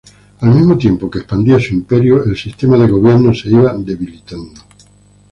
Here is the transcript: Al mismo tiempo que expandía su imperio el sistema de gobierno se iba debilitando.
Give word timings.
Al 0.39 0.49
mismo 0.55 0.79
tiempo 0.79 1.11
que 1.11 1.19
expandía 1.19 1.59
su 1.59 1.75
imperio 1.75 2.23
el 2.23 2.35
sistema 2.35 2.75
de 2.75 2.87
gobierno 2.87 3.35
se 3.35 3.49
iba 3.49 3.71
debilitando. 3.77 4.59